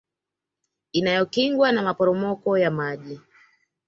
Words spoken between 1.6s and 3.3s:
na maporomoko ya maji